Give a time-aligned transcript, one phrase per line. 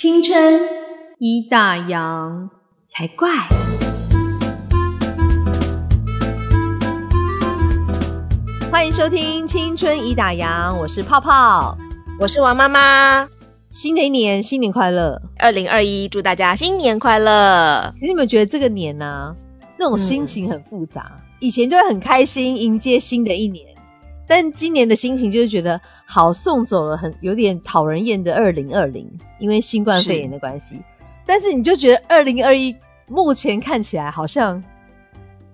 [0.00, 0.60] 青春
[1.18, 2.48] 一大洋
[2.86, 3.28] 才怪。
[8.70, 11.76] 欢迎收听《青春已打烊》，我是泡泡，
[12.20, 13.28] 我是王妈妈。
[13.70, 15.20] 新的一年，新年快乐！
[15.36, 17.92] 二零二一，祝大家新年快乐！
[18.00, 19.34] 你有没有觉得这个年呢、
[19.76, 21.10] 那种心情很复杂？
[21.40, 23.66] 以前就会很开心迎接新的一年，
[24.28, 29.10] 但今年的心情就是觉得好送走了很有点讨人厌的二零二零，
[29.40, 30.80] 因为新冠肺炎的关系。
[31.26, 32.74] 但是你就觉得二零二一
[33.06, 34.62] 目前看起来好像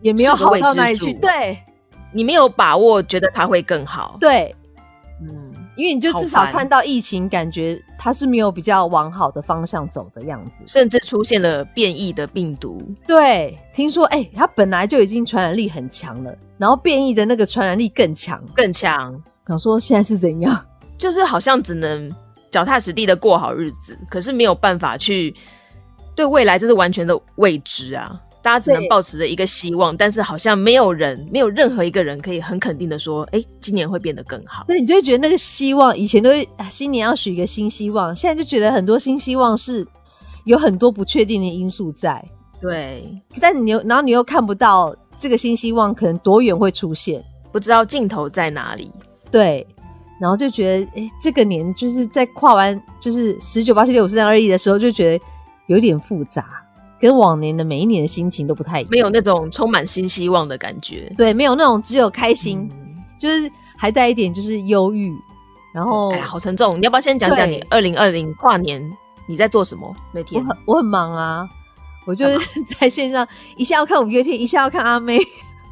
[0.00, 1.56] 也没有好到哪里去，对
[2.12, 4.16] 你没有把握，觉得它会更好。
[4.20, 4.63] 对，嗯，
[5.76, 10.62] 因为你就至少看到疫情，感觉它是没有比较往好的方向走的样子。
[10.66, 12.80] 甚至出现了变异的病毒。
[13.06, 18.42] 对，听说哎、它本来就已经传染力很强了，然后变异的那个传染力更强。
[18.54, 20.58] 更强，想说现在是怎样？
[20.96, 22.10] 就是好像只能
[22.50, 25.34] 脚踏实地的过好日子，可是没有办法去
[26.14, 28.20] 对未来，就是完全的未知啊。
[28.44, 34.66] 大家只能对抱持着一个希望，但是好像没有人，没有任何一个人可以很肯定的说，哎、今年会变得更好。
[34.66, 39.86] 所以你就会觉得那个希望，以前都会啊新年要许一个新希望，现在就觉得很多新希望是
[40.44, 42.22] 有很多不确定的因素在，
[42.60, 48.92] 对，但你又然后你又看不到这个新希望可能多远会出现，不知道尽头在哪里。
[49.30, 49.66] 对，
[50.20, 55.24] 然后就觉得哎、这个年就是在跨完就是十九八七六五四三二一的时候，就觉得
[55.66, 56.63] 有点复杂，
[57.04, 61.12] 跟往年的每一年的心情都不太一样，没有那种充满新希望的感觉。
[61.18, 65.12] 对，没有那种只有开心，嗯就是还带一点就是忧郁，
[65.74, 66.78] 然后哎呀，好沉重！
[66.80, 68.82] 你要不要先讲讲你对二零二零跨年
[69.28, 70.48] 你在做什么那天我？
[70.48, 71.46] 很我很忙啊，
[72.06, 75.18] 我就是 在线上一下要看五月天，一下要看阿妹，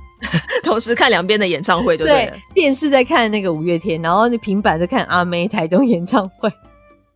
[0.62, 2.36] 同时看两边的演唱会就对了。
[2.52, 6.52] 电视在看那个五月天，然后那平板在看阿妹台东演唱会。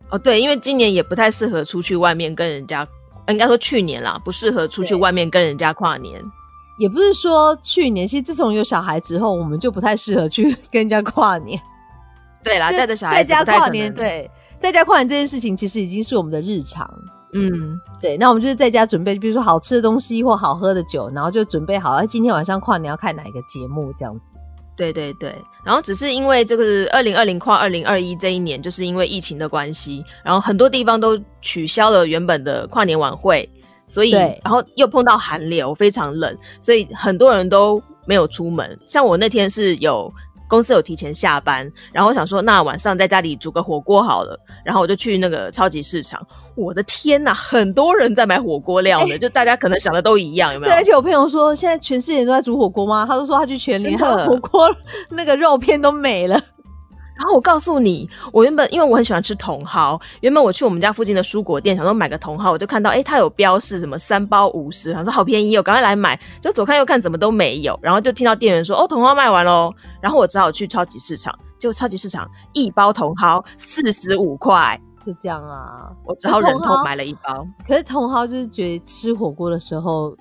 [0.09, 2.87] 哦，对，因为今年也不太适合出去外面跟人家，
[3.27, 6.23] 应该说去年啦，不适合出去外面跟人家跨年。
[6.77, 11.59] 也不是说去年，其实自从有小孩之后，我们就不太适合去 跟人家跨年。
[12.43, 14.29] 对啦，就带着小孩在家跨年，对，
[14.59, 16.87] 在家跨年这件事情其实已经是我们的日常。
[17.33, 24.31] 嗯，对，那我们就是在家准备，比如说好吃的东西或好喝的酒，然后就准备好，哎，今天晚上跨年要看哪一个节目这样子。
[24.77, 25.35] 对对对。
[25.65, 33.49] 然后只是因为这个二零二零跨二零二一这一年，就是因为疫情的关系，然后很多地方都取消了原本的跨年晚会，
[33.87, 38.79] 所以然后又碰到寒流，非常冷，所以很多人都没有出门。
[38.85, 40.13] 像我那天是有。
[40.47, 44.39] 公司有提前下班，然后我想说，那晚上在家里煮个火锅好了。
[44.63, 46.25] 然后我就去那个超级市场，
[46.55, 50.83] 我的天呐，很多人在买火锅料呢，就大家可能想的都一样，有没有对，而？
[50.83, 53.05] 且我朋友说，现在全世界都在煮火锅吗？
[53.07, 54.69] 他都说他去全联，真的他的火锅
[55.11, 56.41] 那个肉片都没了。
[57.17, 66.19] 然后我告诉你，我原本因为我很喜欢吃茼蒿，原本我去我们家附近的蔬果店，想说买个茼蒿，我就看到诶它有标示什么三包五十，想说好便宜哦，赶快来买。
[66.39, 77.45] 就左看右看，怎么都没有，然后就听到店员说哦茼蒿卖完喽，然后我只好去超级市场，结果超级市场一包茼蒿四十五块，就这样啊，我只好忍痛买了一包。
[77.67, 80.15] 可是茼蒿就是觉得吃火锅的时候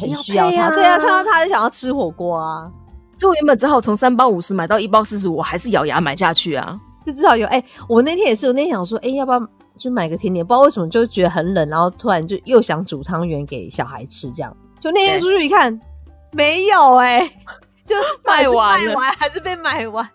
[0.00, 2.70] 很要需要它，配啊对啊，看到它就想要吃火锅啊，
[3.18, 6.78] 所以我原本只好从三包五十买到一包四十五，我还是咬牙买下去啊。
[7.04, 10.44] 就至少有哎、我那天也是，我那天想说，哎、要不要去买个甜点？
[10.44, 14.56] 不知道为什么就觉得很冷，然后突然就又想煮汤圆给小孩吃，这样。
[14.80, 15.78] 就那天出去一看，
[16.32, 17.20] 没有哎、
[17.86, 17.94] 就
[18.24, 20.08] 卖完了卖完还是被买完。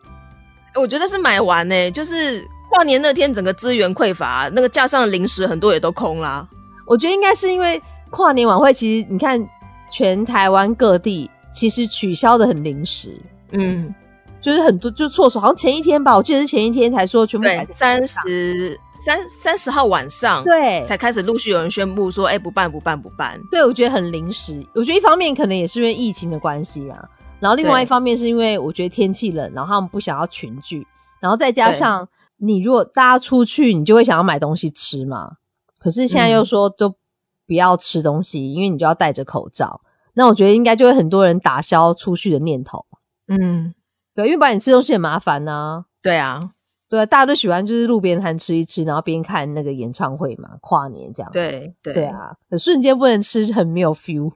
[0.75, 6.47] 我觉得是买完呢、就是跨年那天整个资源匮乏，那个架上的零食很多也都空啦。
[6.87, 9.43] 我觉得应该是因为跨年晚会，其实你看
[9.91, 11.29] 全台湾各地
[11.59, 13.14] 其实取消的很临时，
[13.52, 13.94] 嗯，
[14.40, 23.38] 就是很多就措手，好像前一天吧，我记得是前一天才说全部改，三十三三十号晚上，对才开始陆续有人宣布说，哎、不办不办不办。
[23.52, 24.66] 对，我觉得很临时。
[24.74, 27.03] 我觉得一方面可能也是因为疫情的关系啊，
[27.42, 30.88] 然后另外一方面是因为我觉得天气冷，然后他们不想要群聚，
[31.20, 35.34] 然后再加上你如果大家出去，你就会想要买东西吃嘛。
[35.78, 36.96] 可是现在又嗯说都
[37.46, 39.82] 不要吃东西，因为你就要戴着口罩。
[40.19, 42.85] 那我觉得应该就会很多人打消出去的念头。
[43.29, 43.73] 嗯，
[44.13, 46.51] 对，因为不然你吃东西很麻烦呐、对啊，
[46.89, 51.31] 对啊，大家都喜欢就是路边摊吃一吃，然后边看那个演唱会嘛，跨年这样。
[51.31, 54.33] 对对对，啊，可瞬间不能吃，很没有 feel。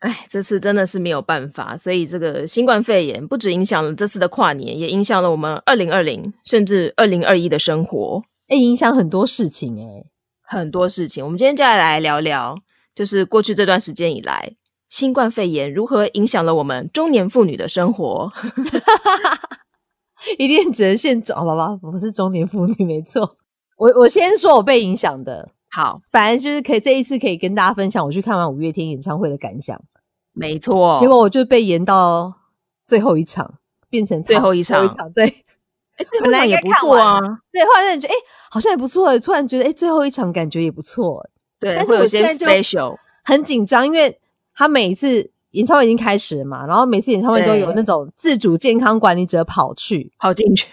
[0.00, 8.22] 哎，这次真的是没有办法，所以这个新冠肺炎不止影响了这次的跨年，也影响了我们二零二零甚至二零二一的生活。
[8.48, 10.04] 哎、影响很多事情哎、
[10.42, 11.24] 很多事情。
[11.24, 12.58] 我们今天就要来聊聊，
[12.94, 14.56] 就是过去这段时间以来，
[14.94, 18.32] 新冠肺炎如何影响了我们中年妇女的生活。
[20.38, 23.36] 一定只能限中，好吧吧，我是中年妇女，没错。
[23.76, 29.82] 我我先说我被影响的，好，反正就是可以这一次可以跟大家分享我去看完五月天演唱会的感想。
[30.32, 30.96] 没错。
[31.00, 32.32] 结果我就被延到
[32.84, 33.54] 最后一场，
[33.90, 35.26] 变成最后一场最后一场对，
[35.96, 37.18] 哎，本来也不错啊。
[37.50, 38.16] 对，后来觉得哎，
[38.48, 39.18] 好像也不错。
[39.18, 41.28] 突然觉得哎，最后一场感觉也不错。
[41.58, 42.46] 对，但是我现在就
[43.24, 44.20] 很紧张，因为
[44.54, 50.68] 他每一次演唱会已经开始了嘛，然后每次演唱会都有那种自主健康管理者跑去跑进去。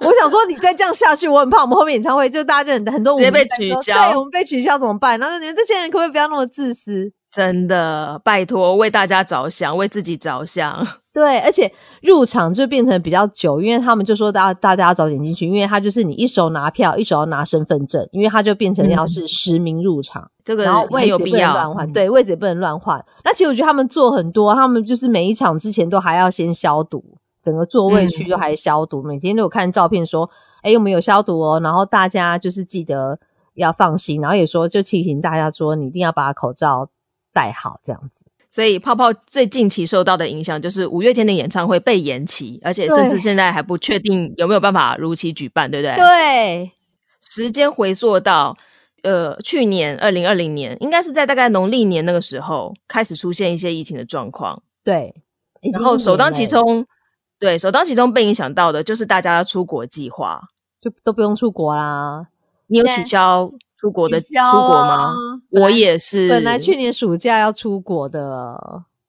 [0.00, 5.18] 我想说，你再这样下去，我很怕我们后面演唱会就大家就很很多直接被取消，对，我们被取消怎么办？
[5.20, 7.12] 然后你们这些人可不可以不要那么自私？
[7.32, 10.86] 真的，拜托，为大家着想，为自己着想。
[11.14, 23.02] 对，而且入场就变成比较久，因为他们就说大大家早点进去，因为他就是你一手拿票，一手要拿身份证，因为他就变成要是实名入场，这个然后位置不能乱换，对，位置也不能乱换。
[23.24, 27.02] 那其实我觉得他们做很多，他们就是每一场之前都还要先消毒，
[27.42, 30.28] 整个座位区都还消毒，每天都有看照片说，
[30.62, 33.18] 哎，我们有消毒哦，然后大家就是记得
[33.54, 36.88] 要放心，然后也说就提醒大家说，你一定要把口罩
[37.32, 38.24] 戴好，这样子。
[38.50, 45.96] 所以泡泡最近期受到的影响就是五月天的演唱会被延期，而且甚至现在还不确定有没有办法如期举办，对不对？
[45.96, 46.72] 对。
[47.30, 48.54] 时间回溯到
[49.02, 54.62] 呃去年二零二零年，应该是在大概农历年那个时候开始出现一些疫情的状况。
[54.84, 55.14] 对。
[55.72, 56.84] 然后首当其冲，
[57.38, 60.42] 对，首当其冲被影响到的就是大家出国计划，
[60.78, 62.26] 就都不用出国啦。
[62.66, 63.50] 你有取消？
[63.82, 65.12] 出国的出国吗？
[65.50, 66.28] 我也是。
[66.28, 68.20] 本来去年暑假要出国的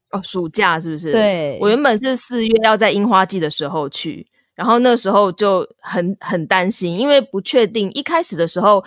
[0.09, 1.11] 哦，暑假是不是？
[1.11, 4.25] 对，我原本是四月要在樱花季的时候去，
[4.55, 7.91] 然后那时候就很很担心，因为不确定。
[7.93, 8.83] 一开始的时候，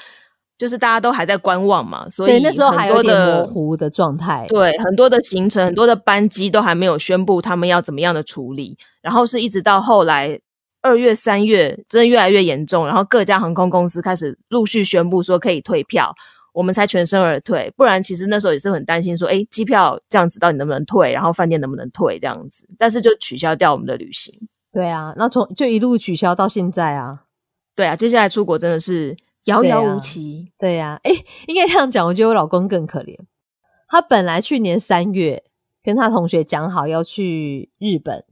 [0.59, 4.45] 就是大家都还在观望嘛，所以那时候还有点模糊的状态。
[4.49, 10.41] 对，很多的行程、很多的班机都还没有宣布他们要怎么样的处理，然后是一直到后来。
[10.87, 16.15] 二月、三月真的越来越严重，然后各家航空公司开始陆续宣布说可以退票，
[16.53, 17.73] 我们才全身而退。
[17.77, 24.33] 不然其实那时候也是很担心，说哎，机票这样子到底能不能退，然后饭店能不能退这样子，但是就取消掉我们的旅行。
[24.73, 27.25] 对啊，那从就一路取消到现在啊。
[27.75, 29.17] 对啊，接下来出国真的是
[29.47, 30.53] 遥遥无期。
[30.57, 31.11] 对呀，哎，
[31.49, 33.19] 应该这样讲，我觉得我老公更可怜。
[33.89, 35.43] 他本来去年三月
[35.83, 38.25] 跟他同学讲好要去日本。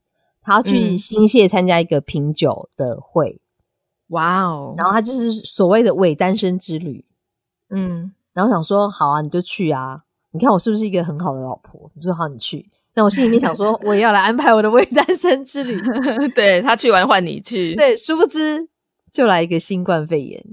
[0.44, 3.41] 他要去新泻参加一个品酒的会，
[4.08, 4.75] 哇哦！
[4.76, 7.02] 然后他就是所谓的伪单身之旅，
[7.70, 10.02] 嗯，然后想说好啊，你就去啊！
[10.32, 11.91] 你看我是不是一个很好的老婆？
[11.94, 12.69] 你说好，你去。
[12.94, 15.81] 那我心里面想说， 我也要来安排我的伪单身之旅。
[16.37, 18.69] 对他去完换你去，对，殊不知
[19.11, 20.44] 就来一个新冠肺炎，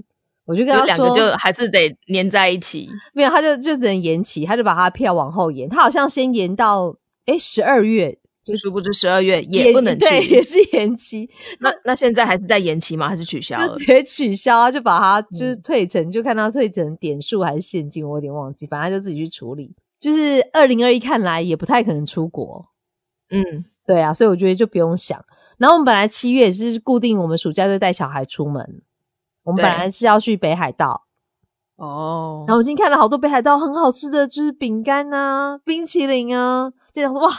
[0.46, 2.88] 我就跟他说，就还是得黏在一起。
[3.12, 5.68] 没有，他就就只能延期，他就把他的票往后延。
[5.68, 6.96] 他好像先延到
[7.26, 8.18] 哎十二月。
[8.44, 11.30] 就殊不知十二月也不能去，对，也是延期。
[11.60, 13.08] 那那现在还是在延期吗？
[13.08, 13.56] 还是取消？
[13.64, 14.68] 就直接取消啊！
[14.68, 18.66] 就把它就是退成，就看到退成点数还是现金，我有点忘记。
[18.66, 19.72] 反正就自己去处理。
[20.00, 22.66] 就是二零二一看来也不太可能出国，
[23.30, 25.24] 嗯，对啊，所以我觉得就不用想。
[25.58, 28.82] 然后我们本来七月也是固定，我们暑假就带小孩出门。
[29.44, 31.04] 我们本来是要去北海道
[31.76, 37.30] 哦，然后我今天看了好多北海道很好吃的就是饼干啊、冰淇淋啊，就想说哇。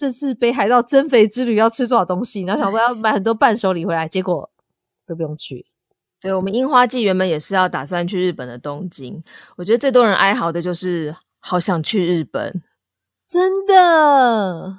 [0.00, 2.40] 这次北海道增肥之旅要吃多少东西？
[2.48, 4.50] 然后想说要买很多伴手礼回来，结果
[5.06, 5.66] 都不用去。
[6.22, 9.22] 对我们樱花季原本也是要打算去日本的东京，
[9.56, 12.62] 我觉得最多人哀嚎的就是好想去日本，
[13.28, 14.78] 真的，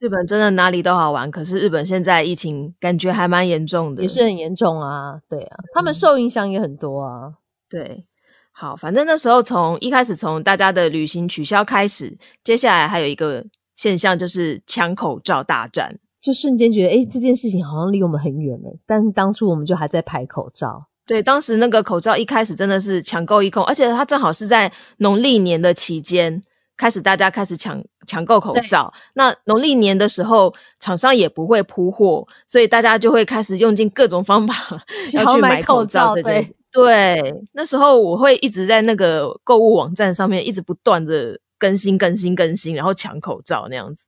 [0.00, 5.20] 日本真的哪里都好玩，可是日本现在疫情感觉还蛮严重的，也是很严重啊。
[5.28, 7.34] 对啊，他们受影响也很多啊。
[7.70, 8.04] 对，
[8.50, 13.46] 好，反正那时候从一开始从大家的旅行取消开始，接下来还有一个。
[13.78, 18.76] 现象就是抢口罩大战，就瞬间觉得，哎，这件事情好像离我们很远了。
[18.84, 20.88] 但是当初我们就还在排口罩。
[21.06, 26.42] 对，当时那个口罩一开始真的是抢购一空，而且它正好是在农历年的期间
[26.76, 28.92] 开始，大家开始抢抢购口罩。
[29.14, 34.54] 那农历年的时候，厂商也不会铺货，所以大家就会开始用尽各种方法
[35.14, 36.16] 要去买口罩。
[36.16, 41.38] 对对，那时候我会一直在那个购物网站上面一直不断的。
[41.58, 44.06] 更新更新更新，然后抢口罩那样子。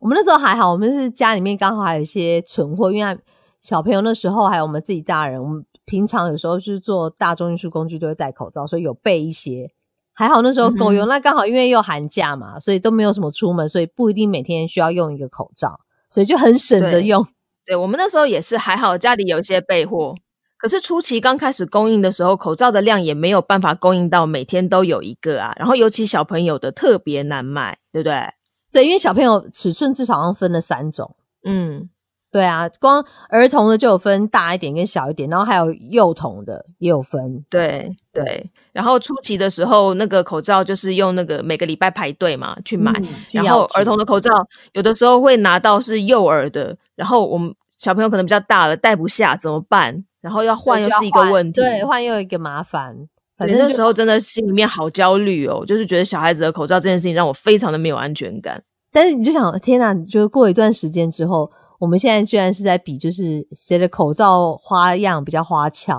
[0.00, 3.18] 我们那时候还好，我们是家里面刚好还有一些存货，因为
[3.60, 9.70] 小朋友那时候还有我们自己大人，我们平常有时候是坐大众运输工具都会戴口罩，所以有备一些。
[10.14, 17.26] 还好那时候够用，那刚好因为又寒假嘛，所以都没有什么出门，所以不一定每天需要用一个口罩，所以就很省着用。
[17.64, 20.14] 对我们那时候也是还好，家里有一些备货。
[20.60, 25.54] 可是初期刚开始供应的时候，口罩的量也没有办法供应到每天都有一个啊。
[25.56, 28.28] 然后尤其小朋友的特别难买，对不对？
[28.72, 31.16] 对，因为小朋友尺寸至少要分了三种。
[31.44, 31.88] 嗯，
[32.30, 37.44] 对啊，光儿童的就有分大一点跟小一点，然后还有幼童的也有分。
[37.48, 42.92] 对对，然后初期的时候，那个口罩就是用那个每个礼拜排队嘛去买，
[43.32, 44.30] 然后儿童的口罩
[44.74, 50.04] 有的时候会拿到是幼儿的，然后我们小朋友可能比较大了戴不下怎么办？
[50.20, 52.96] 然后要换又是一个问题，对，换又一个麻烦。
[53.36, 58.62] 反，正那时候真的心里面好焦虑哦，就是觉得小孩子的口罩这件事情让我非常的没有安全感。
[58.92, 59.92] 但是你就想，天哪！
[59.92, 65.98] 你就过一段时间之后，我们现在居然是在比，就是谁的口罩花样比较花俏，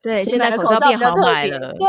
[0.00, 1.32] 对，现在口罩变好比较特别。
[1.32, 1.88] 买了，对，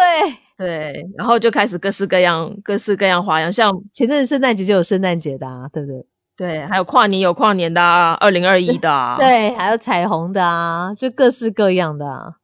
[0.58, 6.06] 对，然后就开始各式各样、各式各样花样，像前阵子圣诞节就有圣诞节的啊，对不对？
[6.38, 12.36] 对，还有跨年有跨年的啊，二零二一的啊，对，还有彩虹的啊，就各式各样的啊。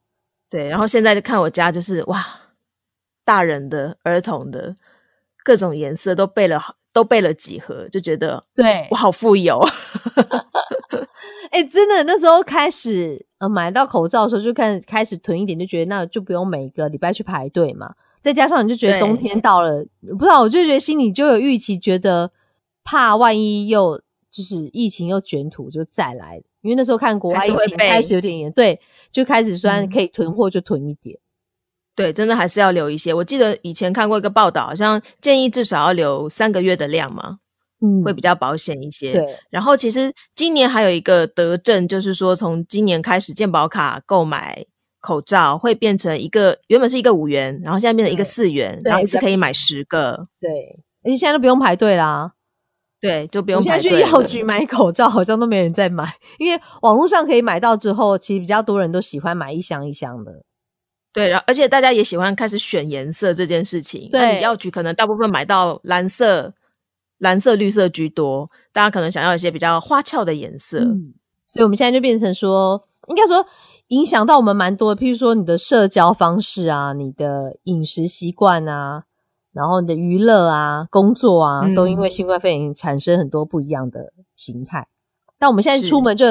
[0.50, 2.26] 对，然后现在就看我家，就是哇，
[3.26, 4.76] 大人的、儿童的
[5.44, 9.60] 各种颜色都备了好，都备了几盒，就觉得对我，好富有。
[11.52, 17.94] 哎、真的，那时候开始呃买到口罩的时候，就看开始囤一点，就觉得那就不用每个礼拜去排队嘛。
[18.22, 19.86] 再加上你就觉得冬天到了，
[20.18, 22.32] 不知道我就觉得心里就有预期，觉得
[22.84, 28.80] 怕万一又就是疫情又卷土就再来，因为那时候看国外疫情开始有点严，对，
[29.12, 31.20] 就开始虽然嗯可以囤货就囤一点，
[31.96, 33.14] 对，真的还是要留一些。
[33.14, 37.40] 我记得以前看过一个报道，好像建议至少要留三个月的量嘛，
[37.82, 39.12] 嗯会比较保险一些。
[39.12, 44.66] 对，然后其实今年还有一个德政，就是说从今年开始，健保卡购买
[45.02, 52.32] 口罩会变成一个原本是一个五元，然后现在变成一个四元，然后一次可以买十个，对，而且现在都不用排队啦。
[53.02, 54.22] 对，就不我用现在去药。
[54.22, 60.32] 局买口罩，好像都没人在买，因为网络上可以买到之后，其实比较多人都喜欢买一箱一箱的。
[61.12, 64.08] 对，然后而且大家也喜欢开始选颜色这件事情。
[64.14, 66.54] 那对药局可能大部分买到蓝色、
[67.18, 70.78] 蓝色、绿色居多，大家可能想要一些比较花俏的颜色。
[70.80, 71.14] 嗯，
[71.48, 73.46] 所以我们现在就变成说，应该说
[73.88, 79.04] 影响到我们蛮多的，譬如说你的社交方式啊，你的饮食习惯啊，
[79.54, 84.88] 然后你的娱乐啊、工作啊，嗯都因为新冠肺炎产生很多不一样的形态。
[85.38, 86.26] 但我们现在出门就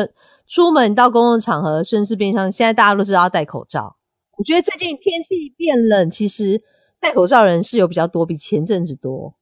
[0.46, 3.96] 出门到公共场合，甚至变相现在大家都知道要戴口罩。
[4.36, 6.62] 我觉得最近天气变冷，其实
[6.98, 9.34] 戴口罩人是有比较多，比前阵子多。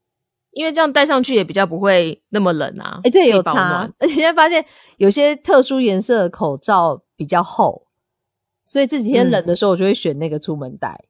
[0.51, 3.01] 因为这样戴上去也比较不会那么冷啊。
[3.05, 3.95] 哎、对，有差暖。
[4.01, 4.65] 而 且现在发现
[4.97, 7.87] 有些特殊颜色的口罩比较厚，
[8.65, 11.05] 所以这几天嗯冷的时候，我就会选那个出门戴。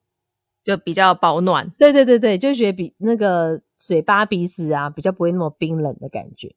[0.68, 1.66] 就比较保暖。
[1.78, 6.54] 对对对对，就觉得比那个嘴巴鼻子啊比较不会那么冰冷的感觉。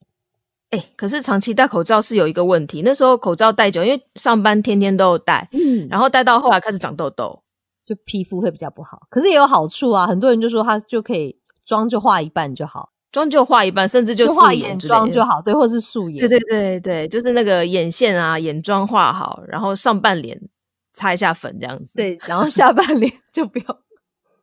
[0.71, 7.41] 哎、可是长期戴口罩是有一个问题，那时候口罩戴久，因为上班天天都有戴，嗯，然后戴到后来开始长痘痘。
[7.83, 10.05] 就皮肤会比较不好，可是也有好处啊。
[10.07, 16.19] 很多人就说他就可以妆就画一半就好，妆就画一半，甚至就画眼妆就好，对，或是素颜。
[16.19, 20.39] 对对对对，就是那个眼线啊、眼妆画好，然后上半脸
[20.93, 21.93] 擦一下粉这样子。
[21.95, 23.65] 对，然后下半脸 就不要。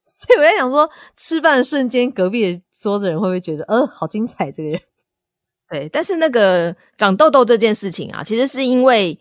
[0.09, 4.81] 所以我在想说，吃饭的瞬间，隔壁桌的人会不会觉得，呃，好精彩这个人？
[5.71, 9.19] 对，但是那个长痘痘这件事情啊，其实是因为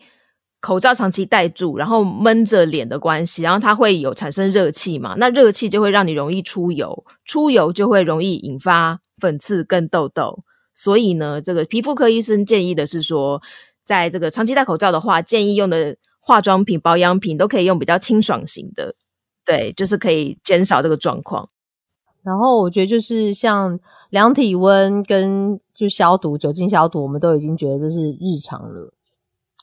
[0.60, 10.42] 口罩长期戴住，然后闷着脸的关系，然后它会有产生热气嘛，那热气就会让你容易出油，出油就会容易引发粉刺跟痘痘。
[10.74, 13.42] 所以呢，这个皮肤科医生建议的是说，
[13.84, 18.94] 在这个长期戴口罩的话，建议用的化妆品、保养品都可以用比较清爽型的，
[19.48, 21.48] 对，就是可以减少这个状况。
[22.22, 28.92] 然后我觉得就是像量体温跟就消毒、酒精消毒，我们都已经觉得这是日常了。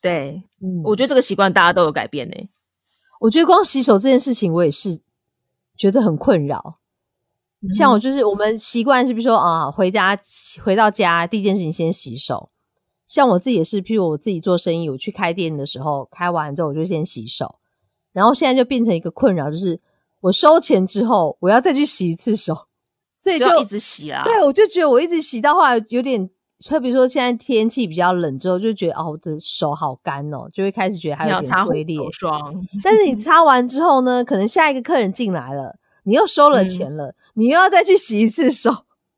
[0.02, 2.50] 对，嗯，我觉得这个习惯大家都有改变呢、
[3.20, 5.02] 我觉得光洗手这件事情，我也是
[5.78, 6.80] 觉得很困扰。
[7.78, 10.20] 像我就是我们习惯是，比如说啊，回家
[10.64, 12.50] 回到家第一件事情先洗手。
[13.06, 17.60] 像我自己也是，譬如我自己做生意，我去开店的时候，开完之后我就先洗手。
[18.16, 19.78] 然后现在就变成一个困扰，就是
[20.22, 22.56] 我收钱之后，我要再去洗一次手，
[23.14, 24.24] 所以就就一直洗啊。
[24.24, 26.30] 对，我就觉得我一直洗到后来有点，
[26.66, 32.00] 特别说现在天气比较冷之后，就觉得哦，我的手好干哦，就会开始觉得还有点龟裂。
[32.14, 32.40] 霜，
[32.82, 38.72] 但是你 擦完之后呢，可能下一个客人进来了，你又收了嗯钱了，你又要再去洗一次手，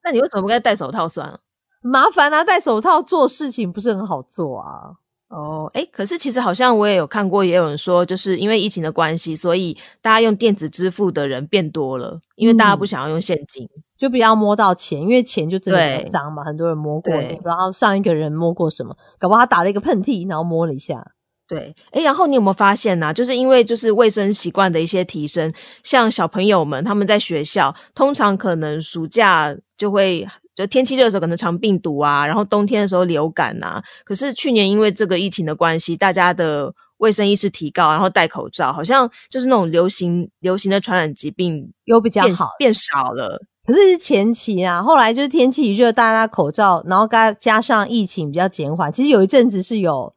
[0.04, 1.40] 那你为什么不该戴手套算了？
[1.82, 2.44] 麻烦啊！
[2.44, 4.96] 戴手套做事情不是很好做啊。
[5.30, 13.68] 哦，哎，可是其实好像我也有看过，也有人说，就是因为疫情的关系，所以大家用电子支付的人变多了，因为大家不嗯想要用现金。
[13.98, 21.04] 就不要摸到钱，因为钱就真的比对较脏嘛，很多人摸过，对你不知道上一个人摸过什么，搞不好他打了一个喷嚏，然后摸了一下。
[21.48, 30.28] 对，哎，然后你有没有发现呢、就是因为就是卫生习惯的一些提升，像小朋友们他们在学校，通常可能暑假就会
[30.58, 33.82] 就天气热的时候可能肠病毒啊，然后冬天的时候流感啊。
[34.04, 43.40] 可是去年因为这个疫情的关系，大家的卫生意识提高，然后戴口罩，好像就是那种流行流行的传染疾病又比较好，变少了。
[43.64, 50.12] 可是是前期啊，后来就是天气一热，大家口罩，然后加加上疫情比较减缓，其实有一阵子是有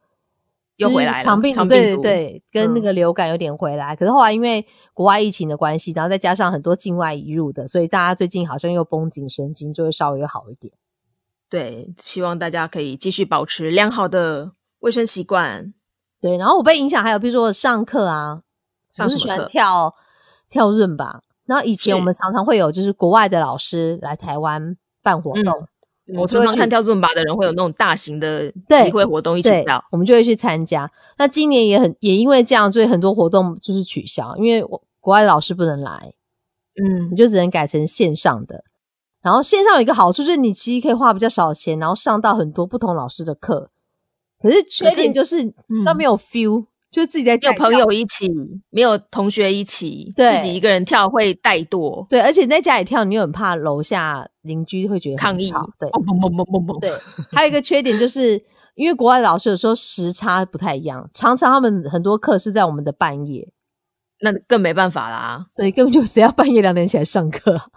[0.81, 3.95] 又回来了长病毒，对对对，跟那嗯个流感有点回来。
[3.95, 10.73] 可是后来因为国外疫情的关系，然后再加上很多境外移入的，所以大家最近好像又绷紧神经，就会稍微好一点。
[11.49, 15.73] 对，希望大家可以继续保持良好的卫生习惯。
[16.21, 18.41] 对，然后我被影响还有比如说我上课啊，
[18.99, 19.95] 我是喜欢上课跳
[20.49, 21.21] 跳润吧。
[21.45, 25.67] 然后以前我们常常会有就是国外的老师来台湾办活嗯动，我
[26.15, 30.91] 我就常常看跳尊巴的人会有那种大型的对集会活动一起对跳，，我们就会去参加。
[31.17, 36.13] 那今年也很也因为这样，所以很多活动就是取消，因为我国外的老师不能来，
[36.81, 38.63] 嗯你，就只能改成线上的。
[39.21, 43.69] 然后线上有一个好处就是你其实可以花比较少的钱，然后上到很多不同老师的课。
[44.41, 45.53] 可是缺点就是
[45.85, 48.29] 那没有 feel，、就自己在没有朋友一起，
[48.69, 55.49] 没有同学一起，自己一个人跳会怠惰对，而且你在家里跳，你又很怕楼下邻居会觉得抗议。
[55.79, 55.89] 对
[56.81, 56.91] 对，
[57.31, 58.43] 还有一个缺点就是，
[58.75, 63.47] 因为国外的老师有时候时差不太一样，常常他们很多课是在我们的半夜，
[64.19, 65.45] 那更没办法啦。
[65.55, 67.67] 对，根本就谁要半夜两点起来上课啊？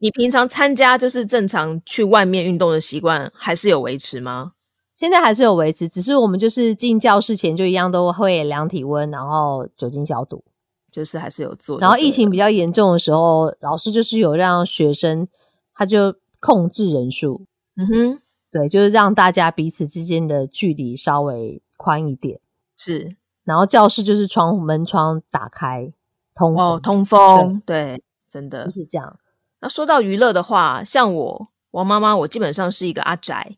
[0.00, 4.52] 你平常参加就是正常去外面运动的习惯，还是有维持吗？
[5.00, 10.44] 现在还是有维持，只是我们就是进教室前就一样都会量体温，然后酒精消毒。
[10.90, 11.80] 就是还是有做。
[11.80, 15.26] 然后疫情比较严重的时候，老师就是有让学生
[15.72, 22.38] 他就控制人数，嗯哼，对，就是让大家彼此之间的距离稍微宽一点。
[22.76, 25.90] 是然后教室就是窗户门窗打开，
[26.34, 28.70] 通风，哦，通风，对，真的就。
[28.70, 29.18] 是这样。
[29.60, 33.56] 那说到娱乐的话，像我王妈妈，我基本上是一个阿宅。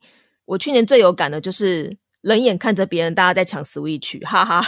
[0.53, 4.63] 我去年最有感的就是冷眼看着别人大家在抢 Switch，哈哈。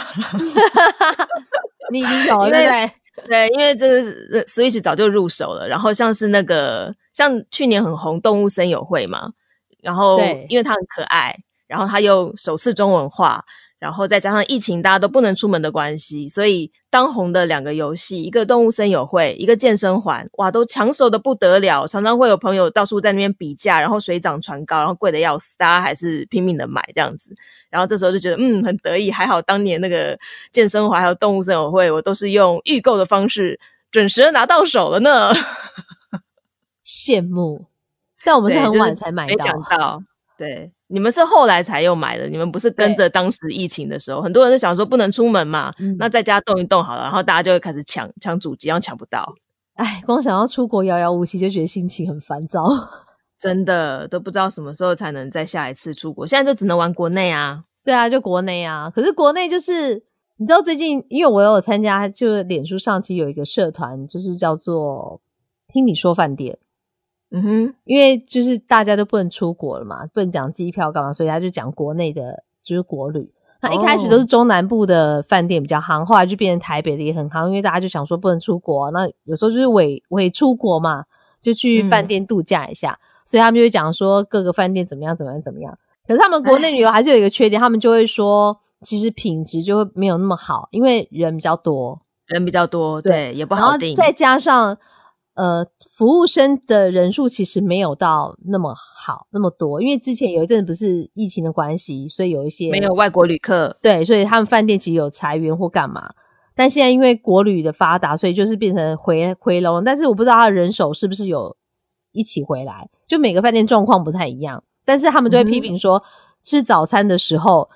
[1.91, 2.91] 你你有 对不对？
[3.27, 9.29] 对，因为这个呃 Switch 早就入手了，然后像是那个像去年很红动物森友会嘛，
[9.79, 13.45] 然后因为它很可爱，然后它又首次中文化，
[13.79, 27.35] 然后再加上疫情大家都不能出门的关系，所以当红的两个游戏，一个动物森友会，一个健身环，哇，都抢手的不得了，常常会有朋友到处在那边比价，然后水涨船高，然后贵的要死，大家还是拼命的买这样子。
[27.69, 30.17] 然后这时候就觉得嗯很得意，还好当年那个
[30.51, 33.59] 健身环还有动物森友会，我都是用预购的方式
[33.91, 35.33] 准时的拿到手了呢。
[36.85, 37.65] 羡慕，
[38.23, 39.35] 但我们是很晚才买没。
[39.39, 40.03] 想到，
[40.37, 49.33] 对，你们是后来才又买的，你们不是跟着当时疫情的时候，很多人都想说不能出门嘛，嗯那在家动一动好了，然后大家就会开始抢抢主机，然后抢不到，
[49.75, 52.63] 哎，光想要出国遥遥无期，就觉得心情很烦躁。
[53.37, 57.63] 真的都不知道什么时候才能再下一次出国，现在就只能玩国内啊。
[57.83, 60.03] 对啊，就国内啊，可是国内就是
[60.37, 65.21] 你知道最近，因为我有参加，就是脸书上期有一个社团，就是叫做
[65.67, 66.57] “听你说饭店”。
[67.31, 73.31] 嗯哼，因为就是大家都不能出国了嘛，不能讲机票干嘛，所以他就讲国内的，就是国旅。
[73.61, 81.05] 那一开始都是中南部的饭店比较夯，后来就变成台北的也很夯，因为大家就想说不能出国，那有时候就是伪伪出国嘛，
[81.41, 85.77] 就去饭店度假一下，所以他们就会讲说各个饭店怎么样怎么样怎么样。
[86.07, 93.95] 可是他们国内旅游还是有一个缺点，他们就会说其实品质就会没有那么好，因为人比较多，人比较多，对对，也不然后好定。
[93.95, 94.77] 再加上
[95.35, 106.13] 呃，服务生的人数其实没有到那么好那么多，因为之前有一阵子不是疫情的关系，所以有一些没有外国旅客，对，所以他们饭店其实有裁员或干嘛。
[106.55, 109.83] 但现在因为国旅的发达，所以就是变成回回笼。
[109.83, 111.57] 但是我不知道他的人手是不是有
[112.13, 114.63] 一起回来，就每个饭店状况不太一样。
[114.85, 116.01] 但是他们就会批评说，
[116.41, 117.69] 吃早餐的时候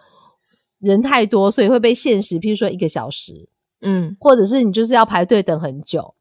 [0.79, 3.49] 人太多，所以会被限时，譬如说一个小时，
[3.81, 6.15] 嗯，或者是你就是要排队等很久，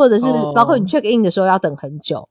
[0.00, 2.28] 或者是哦包括你 check in 的时候要等很久。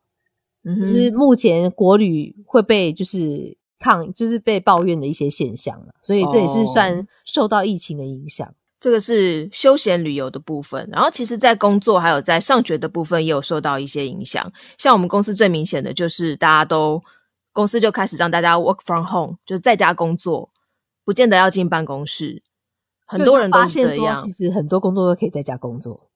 [0.64, 8.54] 嗯就是，目前国旅会被就是抗，就是被抱怨的一些现象了，所以这也是哦算受到疫情的影响。
[8.82, 14.52] 这个是休闲旅游的部分，然后其实，在工作还有在上学的部分也有受到一些影响。
[14.78, 17.02] 像我们公司最明显的就是，大家都
[17.54, 20.50] 公司就开始让大家 work from home，就是在家工作，
[21.06, 22.44] 不见得要进办公室。
[23.06, 26.09] 很多人都发现说，其，实很多工作都可以在家工作。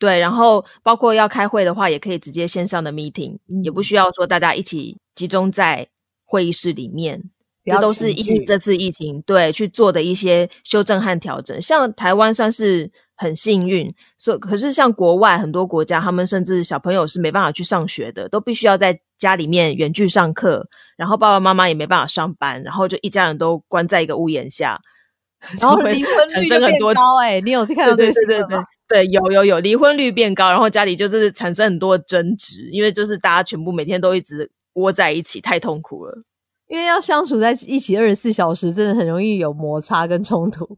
[0.00, 0.18] 对。
[0.18, 5.86] 然后包括要开会的话，也可以直接线上的 meeting，、嗯也不需要说大家一起集中在
[6.24, 7.22] 会议室里面。
[7.62, 11.60] 这都是群聚因这次疫情对去做的一些修正和调整。
[11.62, 24.80] 像台湾算是很幸运，所可是像国外很多国家，他们甚至小朋友是没办法去上学的，都必须要在家里面远距上课，然后爸爸妈妈也没办法上班，然后就一家人都关在一个屋檐下，
[25.60, 28.64] 然后离婚产率就变高哎、你有 看到这对对对对对个新闻吗？
[28.90, 36.24] 对，有有有，离婚率变高，然后家里就是产生很多争执，因为就是大家全部每天都一直窝在一起，太痛苦了。
[36.66, 40.76] 因为要相处在一起二十四小时，真的很容易有摩擦跟冲突。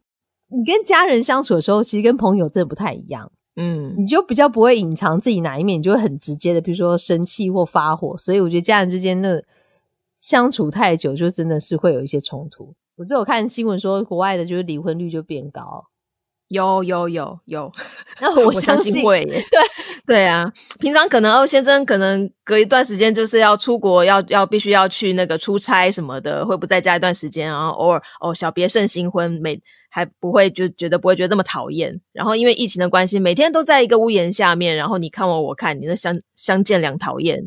[0.50, 8.14] 你跟家人相处的时候，其实跟朋友真的不太一样，嗯，你就比较不会隐藏自己哪一面，你就会很直接的，比如说生气或发火。
[8.18, 9.42] 所以我觉得家人之间的
[10.12, 12.74] 相处太久，就真的是会有一些冲突。
[12.96, 15.86] 我就有看新闻说，国外的就是离婚率就变高。
[16.52, 17.72] 有有有有，
[18.20, 19.44] 那我我相信信会耶。
[19.50, 19.60] 对
[20.04, 32.00] 对啊，平常可能哦，先生可能隔一段时间就是要出国，要要必须要去那个出差什么的，会不在家一段时间，然后偶尔哦小别胜新婚，每还不会就觉得不会觉得这么讨厌。
[32.12, 37.40] 然后因为疫情的关系，每天都在一个屋檐下面，然后你看我我看你，那相相见两讨厌，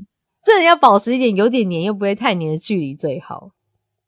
[0.44, 3.52] 真的要保持一点有点黏又不会太黏的距离最好。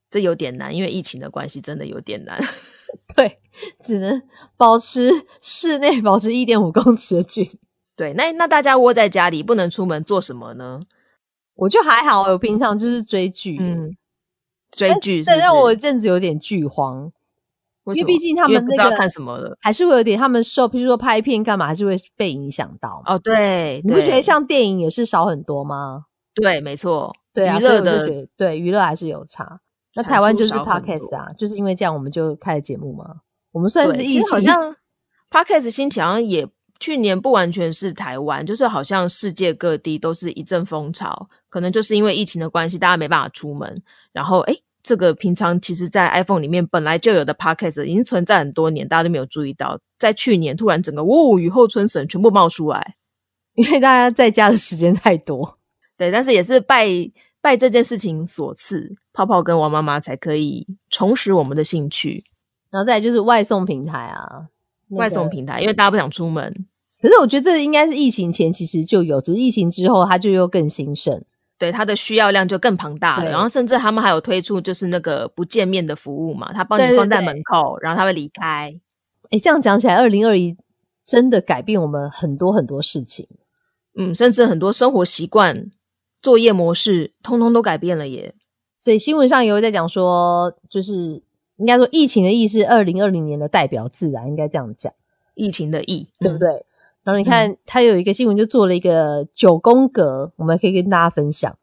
[0.09, 2.39] 这有点难，因为疫情的关系，真的有点难。
[3.15, 3.39] 对，
[3.83, 4.21] 只能
[4.55, 7.59] 保持室内保持一点五公尺的距离。
[7.95, 10.81] 对，那那大家窝在家里不能出门做什么呢？
[11.55, 13.95] 我就还好，我平常就是追剧，嗯，
[14.71, 17.11] 追但剧是不是但让我一阵子有点剧荒，
[17.85, 19.57] 因为毕竟他们那个看什么了。
[19.61, 23.01] 还是会有点他们受，譬如说拍片干嘛，还是会被影响到。
[23.07, 26.05] 哦，对，你不觉得像电影也是少很多吗？
[26.35, 29.59] 对，没错，对啊，所以娱乐的我就觉得对娱乐还是有差。
[29.97, 33.15] 那台湾就是 podcast 啊，就是因为这样我们就开了节目嘛。
[33.51, 34.75] 我们算是疫情，好像
[35.31, 36.47] podcast 兴起，好像也
[36.79, 43.81] 去年不完全是台湾，就是好像世界各地都是一阵风潮，可能就是因为疫情的关系，大家没办法出门，
[44.11, 52.95] 然后诶，这个平常其实在 iPhone 里面本来就有的 podcast 已经存在很多年，大家都没有注意到，在去年突然整个呜雨后春笋全部冒出来，
[53.55, 55.57] 因为大家在家的时间太多。
[55.97, 56.87] 对，但是也是拜
[57.47, 62.25] 拜这件事情所赐，泡泡跟王妈妈才可以重拾我们的兴趣。
[62.69, 64.47] 然后再来就是外送平台啊，
[64.89, 66.53] 那外送平台，因为大家不想出门，
[67.01, 71.23] 可是我觉得这应该是疫情前其实就有，只是疫情之后它就又更兴盛。
[71.57, 73.31] 对它的需要量就更庞大了。
[73.31, 78.77] 然后甚至他们还有推出就是那个不见面的服务嘛，他帮你放在对门口，然后他会离开。
[79.31, 80.55] 哎，这样讲起来，二零二一
[81.03, 83.27] 真的改变我们很多很多事情。
[83.97, 85.71] 嗯，甚至很多生活习惯、
[86.27, 88.35] 作业模式，通通都改变了耶。
[88.77, 91.23] 所以新闻上也会在讲说，就是
[91.55, 94.91] 应该说疫情的疫是二零二零年的代表字啊，应该这样讲，
[95.35, 96.23] 疫情的疫，嗯？
[96.23, 96.65] 对不对？
[97.05, 101.57] 然后你看，它有一个新闻就做了一个九宫格，我们可以跟大家分享，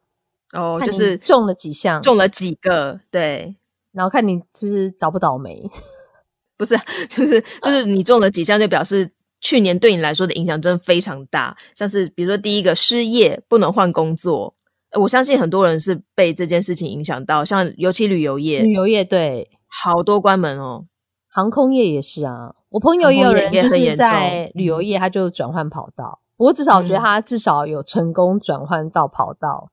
[0.53, 3.55] 哦，就是中了几项，中了几个，对，
[3.91, 5.69] 然后看你就是倒不倒霉。
[6.57, 6.75] 不是，
[7.07, 9.11] 就是就是你中了几项，就表示
[9.45, 11.55] 去年对你来说的影响真的非常大。
[11.75, 14.55] 像是比如说第一个失业，不能换工作，
[14.89, 20.85] 呃我相信很多人是被这件事情影响到，像尤其旅游业，旅游业对，好多关门哦。
[21.29, 22.55] 航空业也是啊。
[22.69, 26.21] 我朋友也有人就是在旅游业，他就转换跑道。
[26.37, 29.69] 我至少觉得嗯他至少有成功转换到跑道。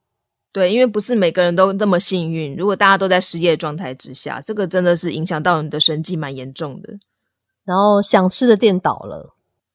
[0.53, 2.55] 对，因为不是每个人都那么幸运。
[2.57, 6.99] 如果大家都在失业状态之下，这个真的是影响到你的生计，蛮严重的。
[7.65, 9.32] 然后想吃的店倒了，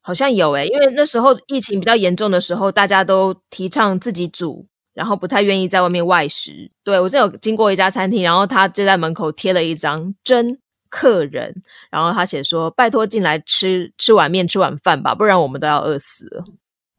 [0.08, 6.72] 好像有诶、因为那时候疫情比较严重的时候，大家都提倡自己煮，然后不太愿意在外面外食。
[6.82, 10.58] 对我真有经过一家餐厅，然后他就在门口贴了一张真
[10.90, 11.54] 客人，
[11.92, 16.46] 然后他写说：“拜托进来吃吃碗面，吃碗饭吧，不然我们都要饿死了。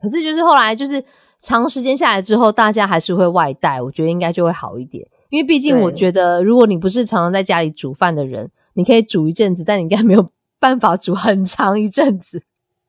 [0.02, 1.02] 可是就是后来就是
[1.40, 5.08] 长时间下来之后，大家还是会外带，我觉得应该就会好一点。
[5.30, 10.28] 因为毕竟我觉得，如果你不是常常在家里煮饭的人，你可以煮一阵子，但你应该没有
[10.60, 12.42] 办法煮很长一阵子。”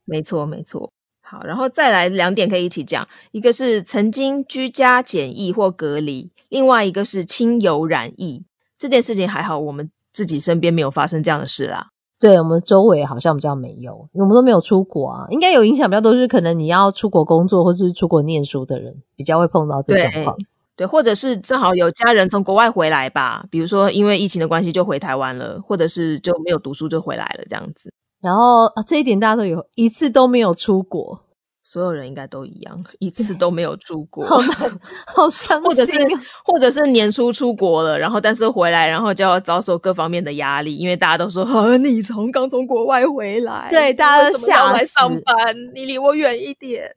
[0.09, 0.91] 没错，没错。
[1.21, 8.43] 好，然后再来两点可以一起讲，一个是曾经居家检疫或隔离，另外一个是亲友染疫。
[8.79, 11.89] 这件事情还好，我们自己身边没有发生这样的事啦。
[12.19, 20.35] 对我们周围好像比较没有，我们都没有出国啊，应该有影响比较多，就是可能你要出国工作或是出国念书的人比较会碰到这种情况。
[20.75, 27.93] 对，或者是正好有家人从国外回来吧，比如说因为疫情的关系就回台湾了，或者是就没有读书就回来了这样子。
[28.21, 31.21] 然后、啊、这一点大家都有，一次都没有出国，
[31.63, 36.21] 所有人应该都一样，一次都没有出国，好难，好伤或者是心啊！
[36.43, 46.91] 或者是年初出国了，然后但是回来，然后就要遭受各方面的压力，因为大家都说 啊，你从刚从国外回来，对大家都为什么要吓来上班，你离我远一点。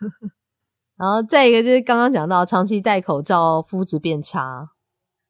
[0.98, 4.70] 然后再一个就是刚刚讲到，长期戴口罩，肤质变差。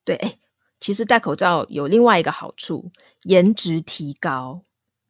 [0.04, 0.38] 对，哎，
[0.80, 2.90] 其实戴口罩有另外一个好处，
[3.24, 4.62] 颜值提高。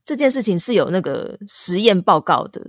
[0.07, 2.62] 这件事情是有那个实验报告的。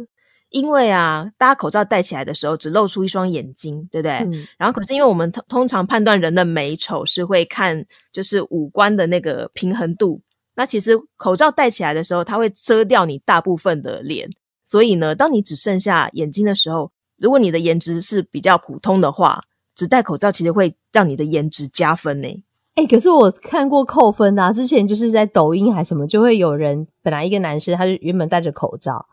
[0.50, 4.14] 因为啊，大家口罩戴起来的时候只露出一双眼睛，对不对？
[4.14, 10.22] 嗯然后可是因为我们通通常判断人的美丑是会看就是五官的那个平衡度，
[10.56, 14.30] 那其实口罩戴起来的时候，它会遮掉你大部分的脸，
[14.64, 19.44] 所以呢，当你只剩下眼睛的时候，如果你的颜值是比较普通的话，
[19.76, 22.44] 只戴口罩其实会让你的颜值加分呢。
[22.78, 29.08] 哎、可是我看过扣分的、啊，之前就是在抖音还什么，就会有人本来一个男生他就原本戴着口罩，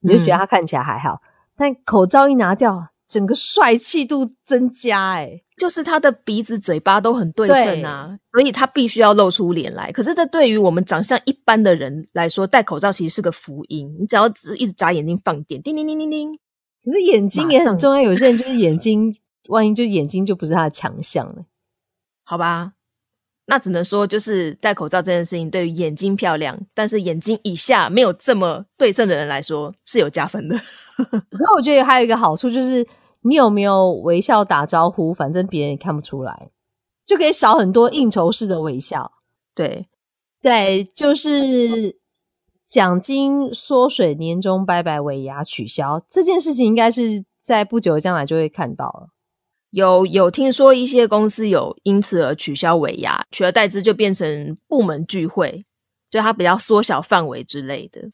[0.00, 1.20] 你就觉得他看起来还好，
[1.54, 9.92] 但口罩一拿掉，整个帅气度增加、哎，就是他的鼻子、嘴巴都很对称啊，所以他必须要露出脸来。
[9.92, 13.94] 可是这对于我们长相一般的人来说，戴口罩其实是个福音。
[14.00, 16.38] 你只要只一直眨眼睛放电，叮叮叮叮叮，
[16.82, 19.14] 可是眼睛也很重要，有些人就是眼睛，
[19.50, 21.44] 万一就眼睛就不是他的强项了。
[22.24, 22.72] 好吧？
[23.52, 30.56] 那只能说，就是戴口罩这件事情，对于眼睛漂亮，但是眼睛以下没有这么对称的人来说，是有加分的。
[30.96, 32.86] 可是我觉得还有一个好处就是，
[33.20, 36.48] 你有没有微笑打招呼，反正别人也看不出来，
[37.04, 39.12] 就可以少很多应酬式的微笑。
[39.54, 39.86] 对，
[40.40, 41.98] 对，就是
[42.64, 49.08] 奖金缩水，年终拜拜尾牙取消这件事情，应该是在不久的将来就会看到了。
[49.72, 55.64] 有有听说一些公司有因此而取消尾牙，取而代之就变成部门聚会，
[56.10, 58.10] 就它比较缩小范围之类的。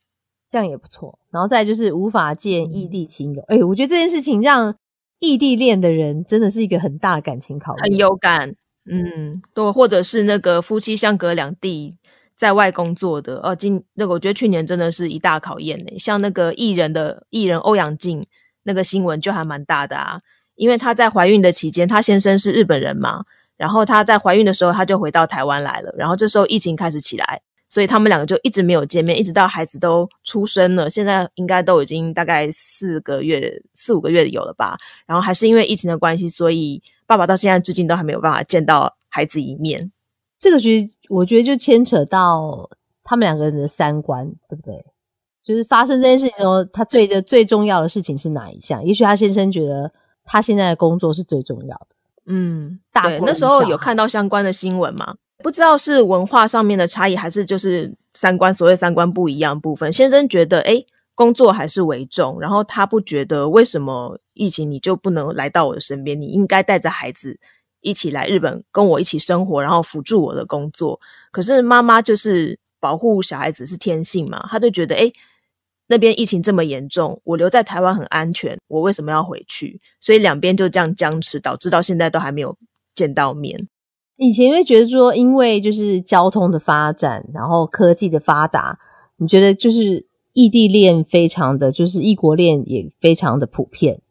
[0.49, 1.19] 这样也不错。
[1.31, 4.75] 然后再就是无法见嗯异地亲友，哎、我觉得这件事情让
[5.19, 7.97] 异地恋的人真的是一个很大的感情考验很。
[7.97, 8.55] 有感，
[8.89, 11.99] 嗯，对，或者是那个夫妻相隔两地
[12.37, 15.99] 在外工作的，哦，今那个我觉得去年真的是一大考验呢。
[15.99, 18.25] 像那个艺人的艺人欧阳靖
[18.63, 20.21] 那个新闻就还蛮大的啊，
[20.59, 23.25] 因为她在怀孕的期间，她先生是日本人嘛，
[23.57, 27.41] 然后她在怀孕的时候，她就回到台湾来了，然后这时候疫情开始起来。
[27.71, 34.75] 所以他们两个就一直没有见面，一直到孩子都出生了，现在应该都已经大概四个月、四五个月有了吧。
[35.07, 39.93] 然后还是因为疫情的关系，所以爸爸到现在至今都还没有办法见到孩子一面。
[40.39, 42.71] 这个其实我觉得就牵扯到
[43.03, 44.75] 他们两个人的三观，对不对？
[45.43, 48.83] 就是发生这件事情的时候，他最最重要的事情是哪一项？
[48.83, 49.93] 也许他先生觉得
[50.29, 51.87] 他现在的工作是最重要的。
[52.27, 55.15] 嗯，对，大过那时候有看到相关的新闻吗？
[55.43, 59.93] 不知道是文化上面的差异，还是就是三观所谓三观不一样的部分。
[59.93, 67.39] 先生觉得，诶，工作还是为重，然后他不觉得为什么疫情你就不能来到我的身边，你应该带着孩子
[67.81, 71.01] 一起来日本跟我一起生活，然后辅助我的工作。
[71.31, 75.13] 可是妈妈就是保护小孩子是天性嘛，她就觉得，诶，
[75.89, 79.81] 那边疫情这么严重，我留在台湾很安全，我为什么要回去？
[80.01, 82.57] 所以两边就这样僵持，导致到现在都还没有
[82.95, 83.69] 见到面。
[84.17, 88.79] 以前会觉得说，因为就是交通的发展，然后科技的发达，
[89.17, 94.03] 你觉得就是异地恋非常的，就是异国恋也非常的普遍，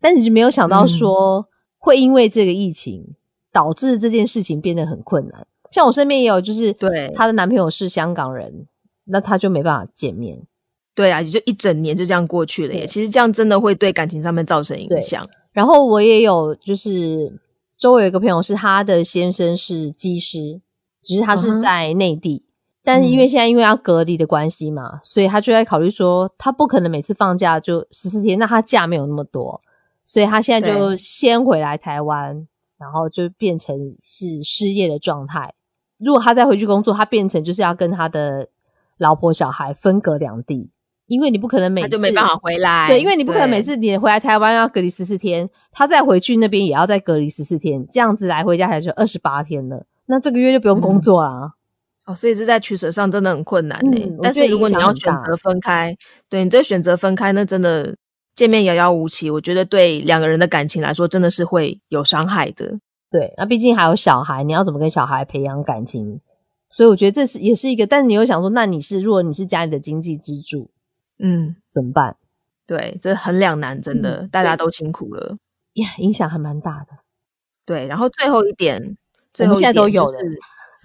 [0.00, 3.14] 但你就没有想到说，会因为这个疫情
[3.52, 5.46] 导致这件事情变得很困难。
[5.70, 8.66] 像我身边也有，就是对她的男朋友是香港人，
[9.04, 10.46] 那她就没办法见面。
[10.94, 12.86] 对啊，也就一整年就这样过去了耶。
[12.86, 15.28] 其实这样真的会对感情上面造成影对响。
[15.52, 17.40] 然后我也有，就是
[17.76, 20.60] 周围有一个朋友是他的先生是技师，
[21.02, 22.44] 只是他是在内地，
[22.84, 29.60] 但是因为现在因为要隔离的关系嘛，所以他就在考虑说，他不可能每次放假就十四天，那他假没有那么多，
[30.04, 32.46] 所以他现在就先回来台湾，
[32.78, 35.54] 然后就变成是失业的状态。
[35.98, 38.48] 如果他再回去工作，他变成就是要跟他的
[38.98, 40.70] 老婆小孩分隔两地，
[41.10, 42.86] 因为你不可能每次他就没办法回来。
[42.86, 49.84] 对，因为你不可能每次你回来台湾要隔离十四天，他再回去那边也要再隔离十四天，这样子来回加起来就二十八天了。
[50.06, 51.52] 那这个月就不用工作啦。
[52.06, 55.96] 哦，所以是在取舍上真的很困难呢、嗯但是如果你要选择分开，
[56.28, 57.96] 对你这选择分开，那真的
[58.36, 59.28] 见面遥遥无期。
[59.30, 62.78] 我觉得对两个人的感情来说，真的是会有伤害的。
[63.10, 66.20] 对，那毕竟还有小孩，你要怎么跟小孩培养感情？
[66.70, 70.70] 所以我觉得这是也是一个，但你又想说，那你是如果你是家里的经济支柱
[71.22, 72.16] 嗯，怎么办？
[72.66, 75.36] 对，这很两难，真的，嗯大家都辛苦了。
[75.74, 76.98] 呀，影响还蛮大的，
[77.66, 78.96] 对，然后最后一点，
[79.32, 80.38] 最后一我们现在都点有的就是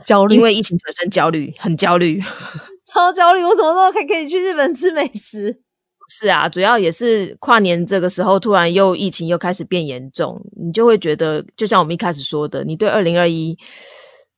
[0.06, 2.21] 焦虑，因为疫情产生焦虑，很焦虑。
[2.86, 5.62] 超焦虑，我怎么都可以可以去日本吃美食？
[6.08, 13.58] 是啊，主要也是跨年这个时候，突然又疫情又开始变严重，你就会觉得，就像我们一开始说的，你对二零二一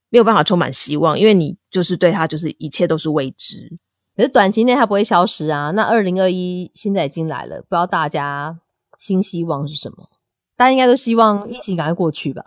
[0.09, 3.77] 没有办法充满希望，因为你就是对它就是一切都是未知。
[4.17, 5.71] 可是短期内它不会消失啊。
[5.71, 8.59] 那二零二一现在已经来了，不知道大家
[8.97, 10.09] 新希望是什么？
[10.57, 12.43] 大家应该都希望疫情赶快过去吧？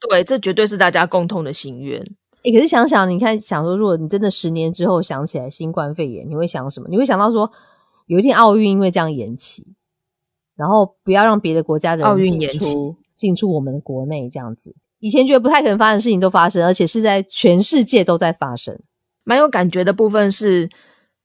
[0.00, 2.02] 对，这绝对是大家共同的心愿。
[2.44, 6.88] 哎、可是想想，你看，想说，如果你真的十年之后想起来新冠肺炎，你会想什么？
[6.88, 7.50] 你会想到说，
[8.06, 9.66] 有一天奥运因为这样延期，
[10.56, 14.74] 然后不要让别的国家的人进奥运延期出进出我们的国内，这样子。
[15.00, 18.80] 以前觉得不太可能发生的事情都发生，而且是在全世界都在发生。
[19.24, 20.70] 蛮有感觉的部分是，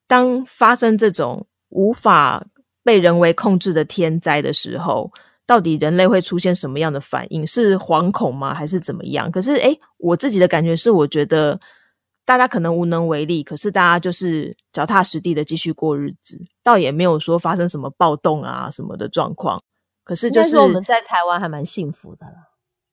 [0.07, 2.45] 当发生这种无法
[2.83, 5.11] 被人为控制的天灾的时候，
[5.45, 7.45] 到底人类会出现什么样的反应？
[7.45, 8.53] 是惶恐吗？
[8.53, 9.31] 还是怎么样？
[9.31, 11.59] 可是，诶，我自己的感觉是，我觉得
[12.25, 19.61] 大家可能无能为力，可是大家就是脚踏实地的继续过日子，倒也没有说发生什么暴动啊什么的状况。
[20.03, 22.35] 可是就是但是我们在台湾还蛮幸福的啦。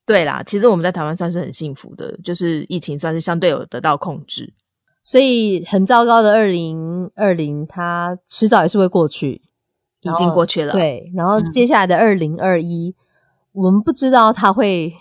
[0.06, 4.52] 对啦，其实我们在台湾算是很幸福的，就是疫情算是相对有得到控制。
[5.10, 9.42] 所以很糟糕的二零二零，它迟早也是会过去，
[10.02, 12.94] 已经过去了，对，然后嗯接下来的二零二一，
[13.50, 14.94] 我们不知道它会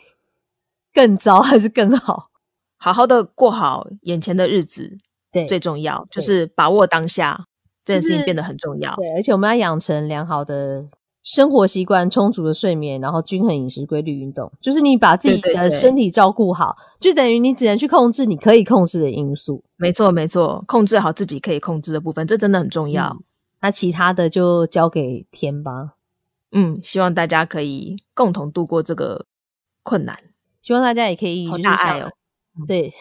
[0.92, 2.32] 更糟还是更好。
[2.82, 4.98] 好好的过好眼前的日子
[5.32, 7.46] 对，最重要，就是把握当下
[7.86, 8.96] 这件事情变得很重要。
[8.96, 10.88] 对，而且我们要养成良好的
[11.30, 14.52] 生活习惯、充足的睡眠，然后均衡饮食、规律运动。
[14.60, 19.64] 就是你把自己的身体照顾好，就等于你只能去控制你可以控制的因素。
[19.76, 23.10] 没错，没错，控制好自己可以控制的部分，这真的很重要。
[23.10, 23.24] 嗯
[23.62, 25.92] 那其他的就交给天吧。
[26.52, 29.26] 嗯希望大家可以共同度过这个
[29.84, 30.18] 困难。
[30.64, 32.10] 希望大家也可以好就是像大爱哦
[32.68, 32.92] 对，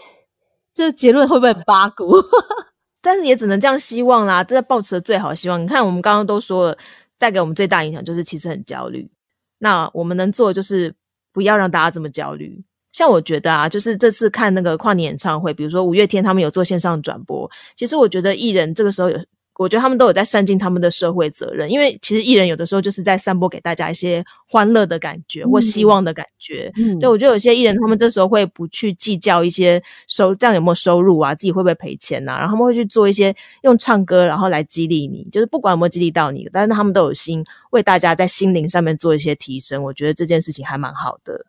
[0.71, 2.13] 这结论会不会很八股？
[3.01, 5.63] 但是也只能这样希望啦，这是抱持的最好的希望。
[5.63, 6.79] 你看，我们刚刚都说了，
[7.19, 9.11] 带给我们最大影响就是其实很焦虑。
[9.59, 10.95] 那我们能做就是
[11.33, 12.65] 不要让大家这么焦虑。
[12.93, 19.19] 像我觉得啊，就是这次看那个跨年演唱会，比如说五月天他们有做线上转播，其实我觉得艺人这个时候有。
[19.59, 26.73] 我觉得他们都有在善尽他们的社会责任，因为其实艺人有的时候就是在散播给大家一些欢乐的感觉、或希望的感觉。
[26.77, 39.83] 嗯对，我觉得有些艺人他们这时候会不去计较一些收这样有没有收入啊，自己会不会赔钱呐、然后他们会去做一些用唱歌然后来激励你，就是不管有没有激励到你，但是他们都有心为大家在心灵上面做一些提升。
[39.83, 41.45] 我觉得这件事情还蛮好的。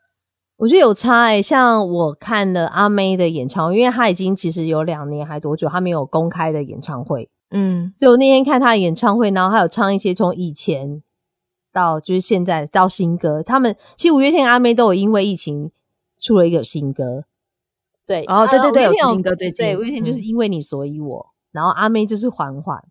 [0.57, 11.01] 我觉得有差诶、像我看了阿妹的演唱会，因为她已经其实有两年还多久，她没有公开的演唱会，嗯，所以我那天看他的演唱会，然后还有唱一些从以前
[11.71, 13.41] 到就是现在到新歌。
[13.41, 15.71] 他们其实五月天、阿妹都有因为疫情
[16.19, 17.25] 出了一个新歌，
[18.05, 22.83] 对，哦对对对有新歌最近对，五月天就是嗯因为你所以我，然后阿妹就是缓缓。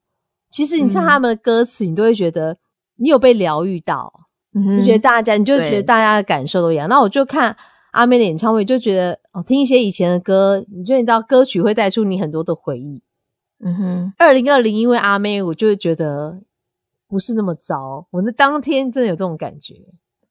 [0.50, 2.56] 其实你唱他们的歌词，你都会觉得
[2.96, 4.24] 你有被疗愈到。
[4.54, 6.88] 就就觉得大家，你就觉得大家的感受都一样。
[6.88, 7.54] 那我就看
[7.92, 13.00] 阿妹的演唱会，就觉得哦，听一些以前的歌，你就你知道歌曲会带出你很多的回忆。
[13.64, 16.42] 嗯哼，二零二零因为阿妹，我就会觉得
[17.08, 18.06] 不是那么糟。
[18.10, 19.74] 我那当天真的有这种感觉。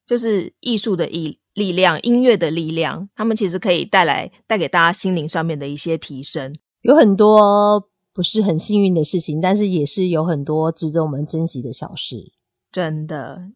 [0.06, 6.56] 就是艺术的力力量，音乐的力量，他们其实可以带来带给大家心灵上面的一些提升。
[6.84, 12.32] 有很多不是很幸运的事情，但是也是有很多值得我们珍惜的小事。
[12.72, 13.50] 真的，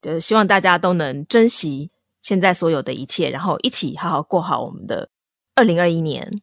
[0.00, 1.90] 就是希望大家都能珍惜
[2.22, 5.10] 现在所有的一切，然后一起好好过好我们的
[5.54, 6.40] 二零二一年。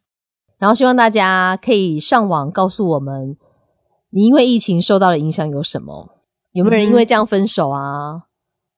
[0.58, 3.36] 然后希望大家可以上网告诉我们，
[4.10, 6.10] 你因为疫情受到的影响有什么？
[6.52, 8.22] 有没有人因为这样分手啊？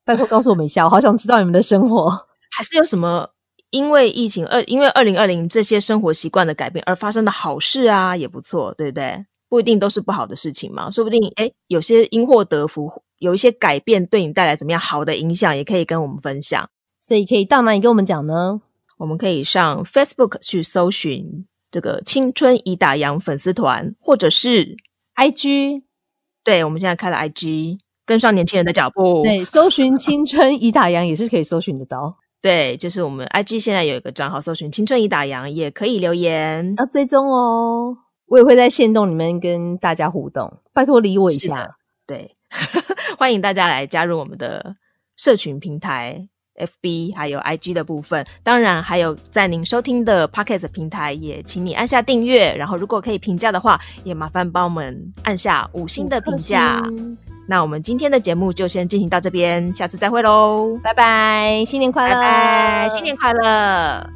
[0.05, 2.11] 拜托告诉我们一下，我好想知道你们的生活。
[2.51, 3.29] 还是有什么
[3.71, 9.27] 因为疫情二，因为二零二零这些生活习惯的改变而发生的好事啊，也不错，对不对？
[9.49, 16.69] 不一定都是不好的事情嘛，说不定哎，有些因祸得福，有一些改变对你带来怎么样好的影响，也可以跟我们分享。
[16.99, 18.61] 所以可以到哪里跟我们讲呢？
[18.97, 24.76] 我们可以上 Facebook 去搜寻这个青春已打烊粉丝团，或者是
[25.16, 25.83] IG
[26.44, 29.22] 对我们现在开了 IG，跟上年轻人的脚步。
[29.22, 36.74] 对，搜寻青春已打烊也是可以搜寻得到， 对，就是我们 IG 现在有一个账号，搜寻“青春已打烊”，也可以留言。
[36.78, 37.98] 要追踪哦。
[38.26, 41.76] 我也会在线动里面跟大家互动，拜托理我一下。
[42.07, 42.37] 对，
[43.18, 44.76] 欢迎大家来加入我们的
[45.16, 46.28] 社群平台
[46.59, 48.27] FB 还有 IG 的部分。
[48.42, 52.55] 当然，还有在您收听的 Pocket 平台，也请你按下订阅。
[52.55, 56.83] 然后，如果可以评价的话，也麻烦帮我们按下五星的评价。
[57.47, 64.11] 那我们今天的节目就先进行到这边，下次再会喽，拜拜，新年快拜乐，拜，新年快乐。